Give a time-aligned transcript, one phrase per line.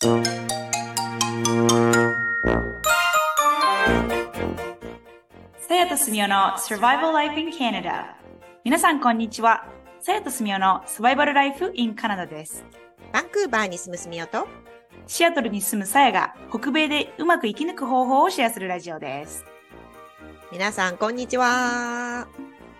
[0.00, 0.08] さ
[5.74, 8.14] やとすみおの Survival Life in Canada
[8.64, 9.66] 皆さんこんにちは。
[10.00, 12.64] さやとすみおのサバイバルライフ in カナダです。
[13.12, 14.48] バンクーバーに住むすみおと。
[15.06, 19.44] シアトルに住むさやが北米でうまく生き抜く方法をシェアするラジオです。
[20.50, 22.26] 皆さんこんにちは。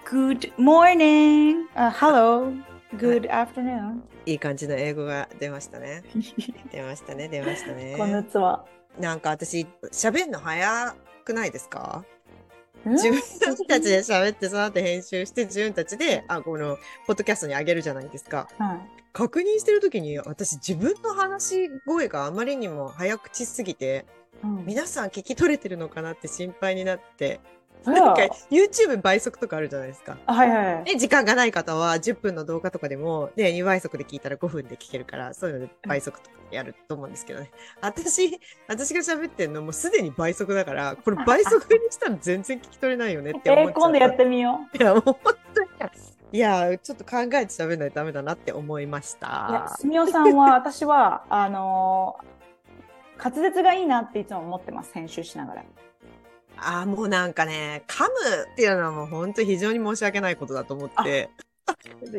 [0.07, 4.01] Good morning、uh, Hello Good afternoon.
[4.27, 6.03] いい感じの英語が出ましたね。
[6.73, 7.95] 出ましたね出ましたね。
[7.97, 8.65] こんにちは
[8.99, 12.05] なんか私喋るの早くないですか？
[12.85, 12.91] ん？
[12.93, 13.21] 自分
[13.69, 18.49] たちで喋ってその後編集して自分たちであこのポッドキャストにあげるじゃないですか。
[18.59, 19.01] はい。
[19.13, 24.05] 確認してる時に私自分の話し声があまりにも早口すぎて
[24.43, 24.65] うん。
[24.67, 30.17] 皆さん聞き取れてるのかなって心配になってあなんか YouTube 倍速とかあるじゃないですか。
[30.27, 37.51] はいはいで時間がない方は10分の動画とかでも、ね、2倍速で聞いたら5分で聞けるからそういうので倍速とかやると思うんですけどね。
[37.81, 43.71] 私、私が喋ってんのもうすでに倍速だから、これ倍速にしたら全然聞き取れないよねって思っちゃ。
[43.71, 45.17] えー今度やってみよういや、もう本
[45.55, 45.69] 当に。
[46.33, 49.77] いや、ちょっと考えて喋らないとダメだなって思いましいやた。
[49.79, 52.31] すみおさんは 私はあのー
[53.23, 55.63] 滑舌がいいなっていつも思ってます編集しながら
[56.63, 58.09] ああ、もうなんかね、噛む
[58.53, 61.31] っていうのはもう本当に非常に申し訳ないことだと思って。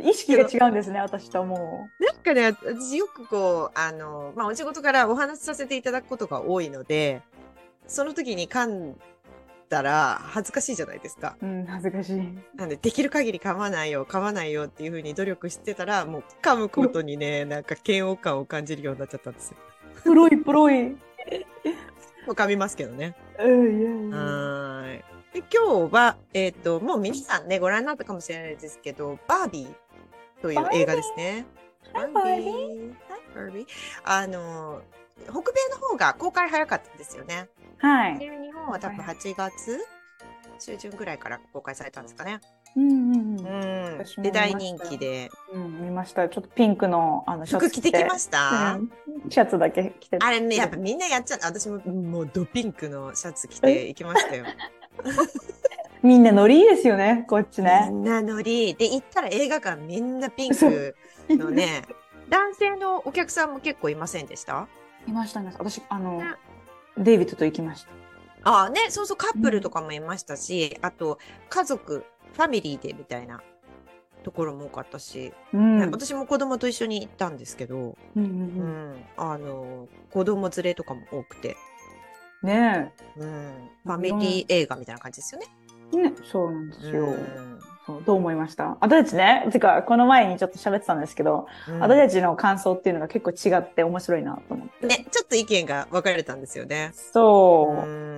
[0.04, 7.22] 意識が違うんですね私ともなんかね、私よくこう、あの、まあ、お仕事からお話しさせていただくことが多いので、
[7.88, 8.96] その時に噛ん
[9.70, 11.36] だら恥ずかしいじゃないですか。
[11.42, 12.22] ううん恥ずかしい
[12.56, 19.58] なんで、できる限り噛まないよ、噛まないよっていうふうに努力してたら、もう噛むことにね、なんか嫌悪感を感じるようになっちゃったんですよ。
[20.04, 20.90] プロいプロい
[22.26, 23.16] もう噛みますけどね。
[25.34, 31.46] で今日は、えっ、と、もう皆さんね、ご覧になったかもしれないですけど、バービーという映画ですね。
[31.94, 32.88] はいバービー？
[32.90, 33.66] はい、バービー。
[34.04, 34.82] あの、
[35.24, 37.50] 北米の方が公開早かったんですよね。
[37.78, 39.80] はいで日本は多分8月
[40.60, 42.40] 中旬ぐらいから公開されたんですかね。
[42.76, 43.98] うんうんうん。
[43.98, 44.24] うん。
[44.24, 45.30] で、大人気で。
[45.54, 46.30] うん見ました。
[46.30, 48.92] ちょっとピンクのあのシャツ服着てきました、うん。
[49.30, 51.48] シャツだけ着てあれね、やっぱみんなやっちゃった。
[51.48, 54.46] 私ももうドピンクのシャツ着て行きましたよ。
[56.04, 58.74] みんなノリいいですよねこっちみねんなノリ。
[58.74, 60.96] で、行ったら映画館みんなピンク
[61.30, 61.84] のね、
[62.30, 64.68] 男性のお客さんも結構いませんでした？
[65.08, 66.26] いましたね私あのね。
[66.98, 67.90] デイビッドと行きました。
[68.44, 71.20] ああね、そうそう、カップルとかもいましたし、あと、
[71.50, 72.04] 家族、
[72.34, 73.42] ファミリーでみたいな
[74.24, 75.92] ところも多かったし、うん。
[75.92, 78.92] 私も子供と一緒に行ったんですけど、うんううん。
[78.94, 81.58] ん、あの、子供連れとかも多くて、
[82.44, 85.48] うんねうん、ファミリー映画みたいな感じですよね。
[85.94, 87.60] えねそうなんですよ、うん。
[87.86, 88.78] そうどう思いました？
[88.80, 91.80] 私たちねてかこの前にちょっと喋ってたんですけど、うん。
[91.80, 96.92] 私たちの感想っていうのが結構違って面白いなと思って、ね、ちょっと意見が分かれたんですよね。
[96.94, 97.82] そう。
[97.82, 98.11] う、ん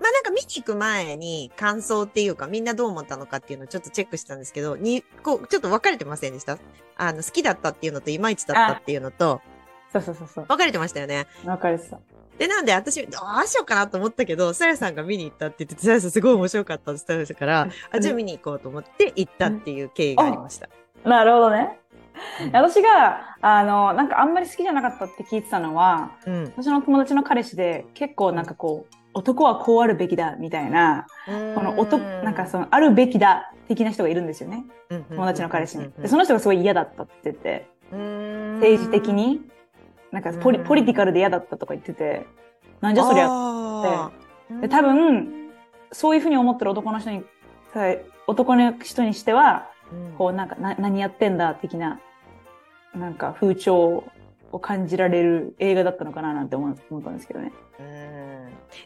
[0.00, 6.58] まあなんか見に行く前に感想っていうかみんなどう思ったのかっていうのをちょっとチェックしたんですけど、に、こう、ちょっと分かれてませんでした？
[6.96, 9.40] あの、好きだったっていうのといまいちだったっていうのと、
[9.92, 10.44] そうそうそうそう。
[10.46, 11.26] 分かれてましたよね？
[11.44, 11.98] わかるさ
[12.38, 20.68] で、なんで私、どうしようかなと思ったけど、さやさんが見に行ったって言って、さやさんすごい面白かったって言ってたから、あ、じゃあ見に行こうと思って行ったっていう経緯がありました。
[21.04, 21.80] なるほどね。
[22.42, 22.52] うん。
[22.52, 26.44] 私があのなんかあんまり好きじゃなかったって聞いてたのはうん。
[26.56, 34.64] 私の友達の彼氏で結構なんかこう男はこうあるべきだみたいなこの男なんかそのあるべきだ的な人がいるんですよね。
[34.88, 35.90] 友友達の彼氏に。
[35.98, 39.40] でその人がすごい嫌だったって言ってて政政治的に
[40.12, 40.64] なんかポリうん。
[40.64, 42.26] ポリティカルで嫌だったとか言ってて
[42.80, 44.10] なんじゃそりゃゃ
[44.60, 45.50] で多、分
[45.90, 47.24] そういうふうに思ってる男の人に
[47.74, 47.80] さ
[48.28, 50.12] 男の人にしてはうん。
[50.12, 51.98] こうなんかな何やってんだ的な
[52.94, 54.04] なんか風潮
[54.52, 57.52] を感じられる映画だったのかななんて思思ったんですけどね。
[57.80, 58.27] うん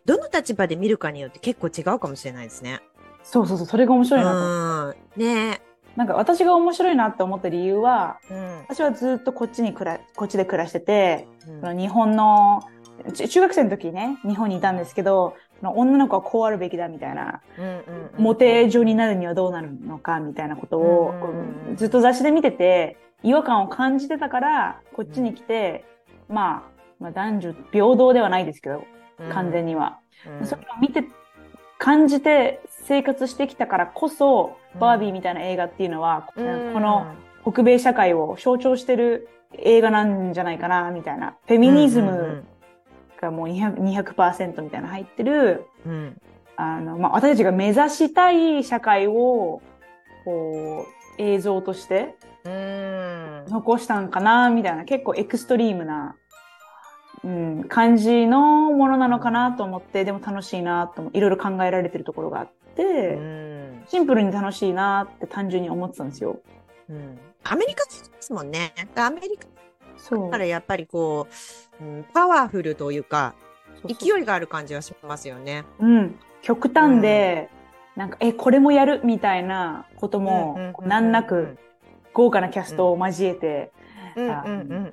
[0.05, 2.81] どの立場で見るかによって結構違うかもしれないですね。
[3.23, 4.39] そうそうそうそれが面白いなと。
[4.39, 5.23] うん。
[5.23, 5.61] ね。
[5.97, 8.59] なんか私が面白いなって思った理由はうん。
[8.69, 11.61] 私はずっとこっちに暮らこっちで暮らしててうん。
[11.61, 12.63] その日本の
[13.15, 17.83] ち中学生の時ね日本にいたんですけど女の子はこうあるべきだみたいなうんうん
[18.19, 25.85] モテ女になるにはどうなるのかみたいなことをうんうんうんずっと雑誌で見てて違和感を感じてたからこっちに来て、
[26.29, 26.63] まあ、
[26.99, 28.85] まあ男女平等ではないですけど
[29.33, 29.99] 完全には、
[30.41, 30.47] うん。
[30.47, 31.05] それを見て
[31.79, 34.81] 感じて生活してきたからこそ、うん。
[34.81, 36.73] バービーみたいな映画っていうのは、うん。
[36.73, 37.07] この
[37.43, 39.29] 北米社会を象徴してる
[39.59, 41.37] 映画なんじゃないかなみたいな。
[41.47, 42.45] フェミニズム
[43.21, 45.67] がもう 200%, 200みたいな入ってる
[46.57, 49.61] あの、まあ、私たちが目指したい社会を
[50.25, 50.87] こ
[51.19, 53.45] う映像としてうん。
[53.49, 54.85] 残したんかなみたいな。
[54.85, 56.17] 結構エクストリームな
[57.25, 62.83] うん、感じのものなのかなと思って、でも楽しいなと思いろいろ考えられてるところがあって、
[63.15, 63.83] うん。
[63.87, 66.41] シンプルに楽しいなって単純に思ってたんですよ。
[66.89, 67.19] うん。
[67.45, 68.73] アメリカですもんね。
[68.97, 69.47] アメリカ
[69.97, 70.31] そう。
[70.31, 71.29] からやっぱりこ
[71.81, 73.35] う、うん、パワフルというか、
[73.87, 75.65] 勢いがある感じはしますよね。
[75.79, 77.49] うん、極端で、
[77.97, 81.59] なんか、え、これもやるみたいなことも、難なく、
[82.15, 83.71] 豪華なキャストを交えて、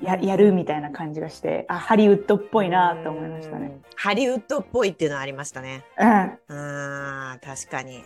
[0.02, 3.68] ややるみたいな感じがして、あ、ハリウッドっぽいなと思いましたね。
[3.68, 3.82] うん。
[3.96, 5.84] ハリウッドっぽいっていうのはありましたね。
[5.98, 7.40] うん。
[7.40, 8.04] 確かに。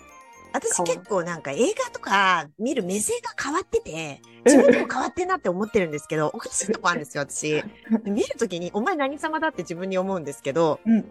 [0.53, 7.63] 私結構なんか映画とか見る目線が変わってて、自分でも変わってんなって思ってるんですけど、おかしいとこあるんですよ、私。
[8.05, 10.93] 見るときに、お前何様だって自分に思うんですけど、うん。
[10.93, 11.05] なん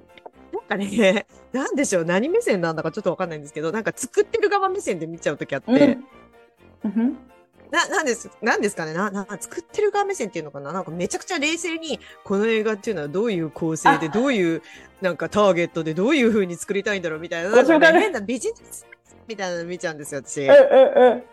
[0.69, 6.05] かね、なんでしょう、何目線なんだかちょっとわかんないんですけど、なんか作ってる側目線で見ちゃうときあって、うん
[6.85, 7.19] うん
[7.73, 8.93] な、なんです、なんですかね？
[8.93, 10.73] な、な、作ってる側目線っていうのかな？
[10.73, 14.63] なんかめちゃくちゃ冷静に、この映画っていうのはどういう構成で、あどういう、
[15.01, 18.87] なんかターゲットでどういう風に作りたいんだろうみたいな、なんかね、変なビジネス
[19.27, 20.43] みたいなの見ちゃうんですよ、私。
[20.43, 21.25] え、だえ、え、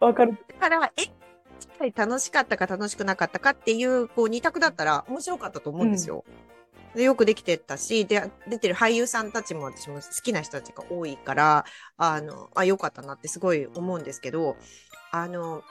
[0.00, 0.36] わかる。
[0.60, 6.24] から、え、楽しかったか楽しくなかったかっていう、こう、二択だったら面白かったと思うんですよ。
[6.94, 11.64] でよくできてたし、で、出てる俳優さんたちも私も好きな人たちが多いから、
[11.96, 14.56] あの、あ、よかったなってすごい思うんですけど、
[15.10, 15.62] あの、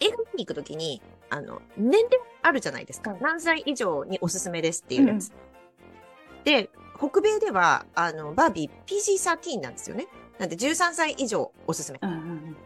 [0.00, 2.10] 映画見に行くときに、あの、年齢
[2.42, 3.12] あるじゃないですか。
[3.12, 5.32] うん何歳以上におすすめですっていうやつ。
[6.44, 10.06] で、北米では、あの、バービー PG13 なんですよね。
[10.38, 12.56] なんで13歳以上おすすめうんうん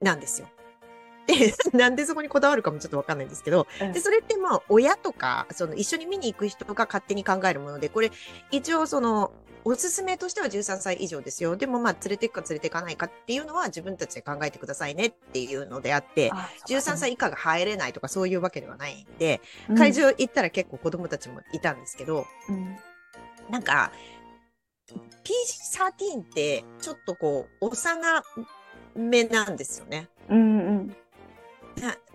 [0.00, 0.48] なんですよ。
[1.26, 8.10] で、 なんでそこにこだわるかもちょっとわかんないんですけど、うんで、それってまあ、親とか、その一緒に見に行く人が勝手に考えるもので、これ、
[8.50, 9.32] 一応その、
[9.64, 11.56] おすすめとしては13歳以上ですよ。
[11.56, 22.76] でもまあ、連れてくか連れていかないかっていうのは自分たちで考えてくださいねっていうのであって、あ13歳以下が入れないとかそういうわけではないんで、うん会場行ったら結構子供たちもいたんですけど、うん
[23.50, 23.92] なんか、
[24.88, 28.22] PG13 ってちょっとこう、幼
[28.94, 30.08] めなんですよね。
[30.28, 30.96] うんうん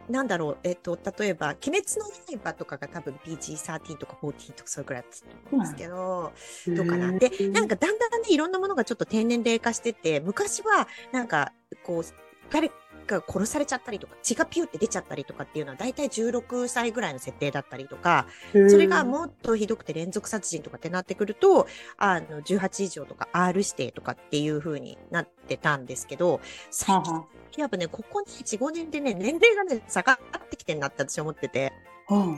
[0.09, 6.31] ななんだろう、えっ、と、例えば、鬼滅の刃とかが多分 PG13 とか14とかそれくらいだっんですけど、
[6.67, 7.11] どうかな。
[7.13, 11.53] で、なんかだんだんね、いろんなものがちょっと低年齢化してて、昔は、なんか、
[11.83, 12.03] こう、
[12.51, 12.71] 誰
[13.05, 21.67] か殺されちゃったりとか、血がピュって出ちゃったりとかっていうのは、だいたい16歳ぐらいの設定だったりとか、それがもっとひどくて連続殺人とかってなってくると、
[21.97, 27.23] あの、18以上とか R 指定とかっていう風になってたんですけど、最近、
[27.61, 31.73] やっぱね、ここね、4、5年でね、年齢がね、下がってきてんなって私は思ってて。
[32.07, 32.37] は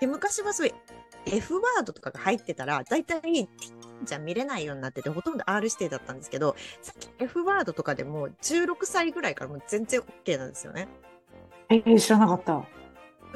[0.00, 0.74] で、昔はそういう
[1.26, 3.48] F ワードとかが入ってたら、だいたいティーン
[4.04, 10.88] じゃ見れないようになってて、ほとんど R 指定だったんですけど、さっき F ワードとかでも16歳ぐらいからもう全然 OK なんですよね。
[11.68, 12.76] えー、知らなかった。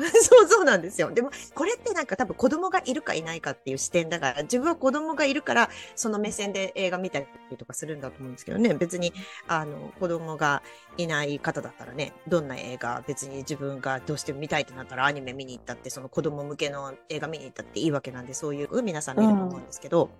[0.22, 1.10] そうそうなんですよ。
[1.10, 7.26] でも、これってなんか多分子供がいるかいないかっていう視点だから、自分は子供がいるから、その目線で映画見たり
[7.58, 8.74] とかするんだと思うんですけどね。
[8.74, 9.12] 別に、
[9.46, 10.62] あの、子供が
[10.96, 20.10] いない方だったらね、どんな映画、別に自分がどうしても見たいってなったらアニメ見に行ったって、その子供向けの映画見に行ったっていいわけなんで、そういう皆さん見ると思うんですけど、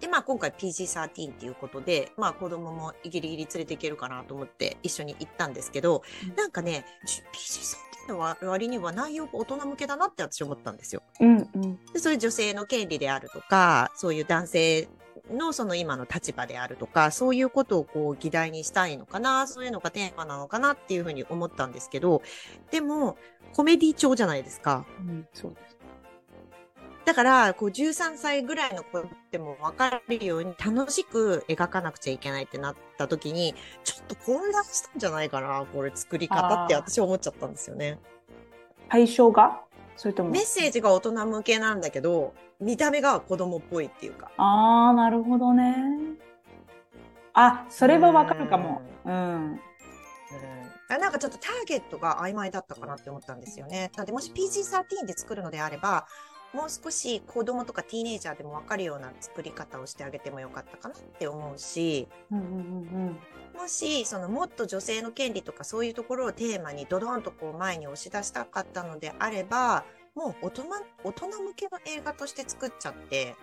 [0.00, 6.84] で、まあ今回 PG13 っていうことで、まあ子供もギリギリ連れていけるかなと思って一緒に行ったんですけど、うんなんかね、
[7.32, 11.02] PG13 の割には内容が大人向けだなって私思ったんですよ。
[11.20, 11.84] うんうん。
[11.92, 14.88] でそういう女性の権利であるとか、そういう男性
[15.30, 22.22] のその今の立場であるとか、そういうことをこう議題にしたいのかな、そういうのがテーマなのかなっていうふうに思ったんですけど、
[22.70, 23.16] でも、
[23.52, 24.84] コメディ調じゃないですか。
[25.00, 25.73] うん、そうです。
[27.04, 37.98] だから、こう、13歳ぐらいの子でも分かるように楽しく描かなくちゃいけないってなった時に、ちょっと混乱したんじゃないかな、これ作り方って私思っちゃったんですよね。
[38.88, 39.60] 対象が？
[39.96, 40.30] それとも？
[40.30, 44.30] メッセージが大人向けなんだけど、見た目が子供っぽいっていうか。
[44.38, 45.76] ああ、なるほどね。
[47.34, 48.80] あ、それはわかるかも。
[49.04, 49.12] うん。
[49.12, 49.18] う
[49.54, 49.60] ん
[50.90, 53.90] あなんかちょっとターゲットが曖昧だったかなって思ったんですよね。
[53.96, 56.06] なのでもし PG13 で作るのであれば、
[56.54, 62.48] もう少し子供とかティーネイジャーでも分かるような作り方をしてあげてもよかったかなって思うし、うんうんう
[63.10, 63.18] ん
[63.54, 69.84] もし、そのもっと女性の権利とかそういうところをテーマにドドンとこう前に押し出したかったのであれば、
[70.14, 70.64] もう大人、
[71.04, 73.36] 大人向けの映画として作っちゃって、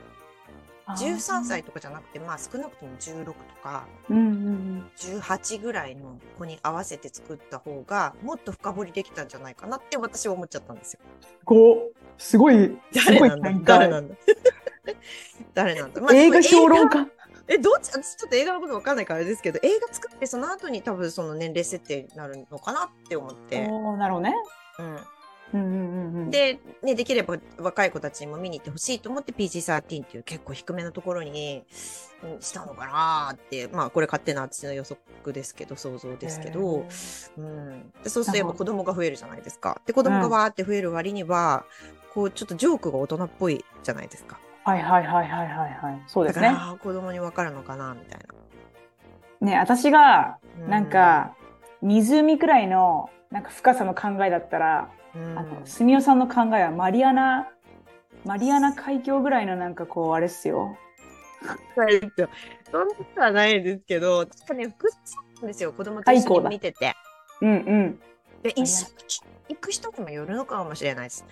[0.85, 1.15] あー。
[1.15, 10.99] 13歳とかじゃなくて、まあ少なくとも16とか、うんうん18ぐらいの子に合わせて作った方が、もっと深掘りできたんじゃないかなって私は思っちゃったんですよ。
[12.37, 13.49] ごすごい、すごい誰なんだ？
[13.49, 14.15] 展開誰なんだ？
[15.53, 17.07] 誰なんだ、まあ映画評論映家。
[17.47, 23.67] え、どっち私ちょっと映画のことわかんないからあれですけど、映画作ってその後に多分その年齢設定になるのかなって思って。
[23.69, 24.35] おーなるほどね。
[24.79, 24.99] うん。
[25.53, 31.63] うんうんうんうん、で、ね、できれば若い子たちにも見に行ってほしいと思って PG13 っていう結構低めのところに
[32.23, 36.85] うんしたのかなって、まあこれ勝手な私の予測ですけど、想像ですけど、
[37.37, 37.91] うん。
[38.03, 39.81] でそうするとやっぱ子供が増えるじゃないですか。
[39.85, 41.65] で、子供がわーって増える割には、
[42.13, 44.39] こうちょっとジョークが大人っぽいじゃないですか。
[44.63, 46.03] はいはいはいはいはいはい。
[46.07, 46.49] そうですね。
[46.49, 48.21] だから、子供にわかるのかなみたい
[49.41, 50.67] ね、私が、な。
[50.67, 51.35] なんか、
[51.81, 57.49] 湖くらいの、なんか深さの考えだったら、うん、あの、すみおさんの考えはマリアナ、
[58.25, 60.77] マリアナ海峡ぐらいのなんかこう、あれっすよ。
[61.75, 61.99] はい
[62.71, 66.95] そんなことはないですけど、確かね、複雑なんですよ、子供と一緒に見てて。
[67.41, 67.99] うんうん。
[68.43, 71.25] で、一緒に行く人にもよるのかもしれないです。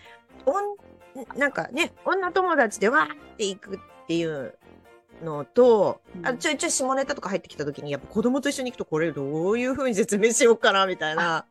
[0.46, 0.76] おん
[1.38, 4.58] なんかね、女友達でわーって行くっていう
[5.24, 11.46] のと、あちょいちょい下ネタとか入ってきた時に、やっぱ子供と一緒に行くとこれどういう風に説明しようかな、みたいな。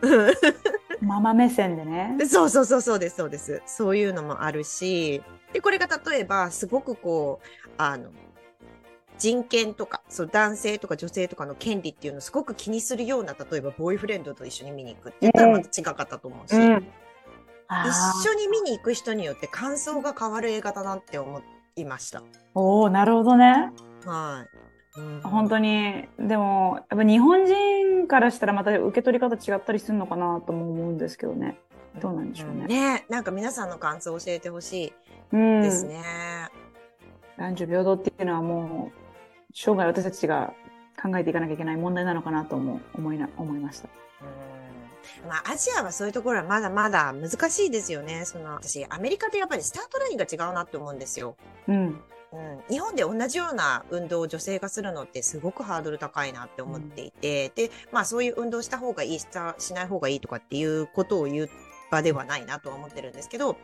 [1.00, 2.16] ママ目線でね。
[2.26, 3.62] そうそうそうそうです、そうです。
[3.66, 8.10] そういうのもあるし、で、これが例えば、すごくこう、あの、
[9.18, 16.86] 人権とか、そう、男性とか女性とかの権利っていうのをすごく気にするような、例えば、ボーイフレンドと一緒に見に行くって言ったらまた違かったと思うし、うん。
[17.68, 21.42] 一緒に見に行く人によって感想が変わる映画だなって思
[21.76, 22.22] いました。
[22.54, 23.72] おおなるほどね。
[24.06, 24.46] は
[24.96, 25.00] い。
[25.00, 26.08] うん本当に。
[26.18, 31.58] でも、やっぱ日本人からしたらまた受け取り方違ったりするのかなとも思うんですけどね。
[32.00, 32.66] どうなんでしょうね。
[32.66, 34.92] ねなんか皆さんの感想を教えてほし
[35.32, 35.60] うん。
[35.60, 36.02] いですね。
[37.36, 38.98] 男女平等っていうのはもう、
[39.54, 40.52] 生涯私たちが
[41.00, 43.88] 考えていかなきゃいけない問題なのかなとも思いな、思いました。
[44.22, 44.58] うん
[45.26, 48.24] まあ、アジアはそういうところはまだまだ難しいですよね。
[48.24, 51.36] その、私、アメリカでやっぱりスタートラインが違うなって思うんですよ。
[51.66, 52.00] うん。
[52.30, 61.50] うん、日本で同じような運動を女性がするのってすごくハードル高いなって思っていて、で、まあそういう運動した方がいい、したしない方がいいとかっていうことを言う
[61.90, 63.56] 場ではないなとは思ってるんですけど、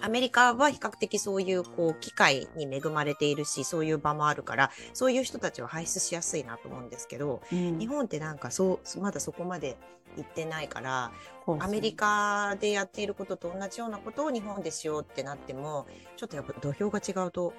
[0.00, 9.76] アメリカは比較的そういうこう機会に恵まれているし、そういう場もあるから、そういう人たちを輩出しやすいなと思うんですけど、うん日本ってなんかそう、まだそこまで
[10.16, 11.12] 行ってないから、
[11.60, 15.86] アメリカでやっていることと同じようなことを日本でしようってなっても、
[16.16, 17.54] ちょっとやっぱ土俵が違うと、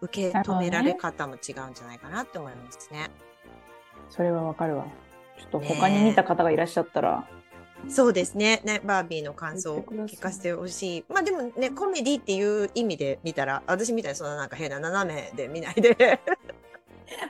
[0.00, 3.10] 受け止められ方も違うんじゃないかなって思いますね。
[4.10, 4.86] それはわかるわ。
[5.38, 7.28] ちょっと他に見た方がいらっしゃったら、
[7.88, 8.60] そうですね。
[8.64, 11.04] ね、バービーの感想を聞かせてほしい。
[11.08, 16.20] まあでもね、コメディっていう意味で見たら、私みたいにそんななんか変な斜めで見ないで。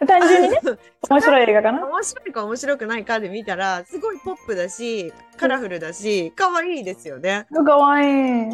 [0.06, 0.60] 単純にね、
[1.08, 1.86] 面白い映画かな？
[1.86, 7.46] 面白いか面白くないかで見たら、すごいポップだし、カラフルだし、可愛いですよね。
[7.50, 8.50] かわいい。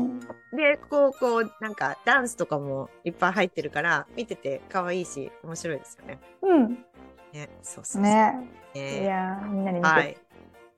[0.53, 6.19] で、こう、こう、なんか、ダンスとかもいっぱい入ってるから、見てて可愛いし、面白いですよね。
[6.43, 6.85] うん。
[7.33, 8.03] ね、そうそうそう。
[8.03, 8.49] ね。
[8.75, 9.91] いねやーみんなに見て。
[9.91, 10.17] はい。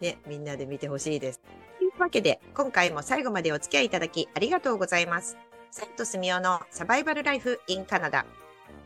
[0.00, 1.40] ね、みんなで見てほしいです。
[1.78, 5.36] というわけで、今回も最後までお付き合いいただきありがとうございます。
[5.70, 8.24] サイトスミオのサバイバルライフ in カナダ。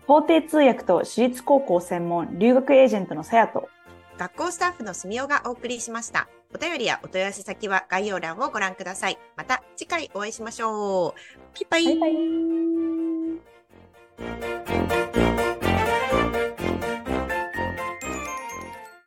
[0.07, 3.69] 法廷通訳と私立高校専門留学エージェントのさやと、
[4.19, 6.29] 学校スタッフのスミオがお送りしました。
[6.55, 9.19] お便りやお問い合わせ先は概要欄をご覧ください。
[9.37, 11.21] また次回お会いしましょう。
[11.55, 12.15] ピッパイバイ
[14.19, 14.52] バイ。